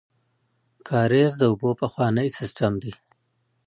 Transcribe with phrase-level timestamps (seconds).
[0.87, 2.93] کاریز د اوبو پخوانی سیستم دی